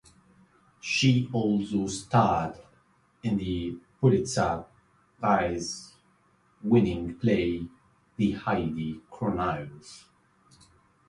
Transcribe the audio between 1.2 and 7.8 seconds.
also starred in the Pulitzer Prize-winning play